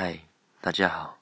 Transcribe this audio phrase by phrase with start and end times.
[0.00, 0.16] 嗨
[0.60, 1.18] 大家好。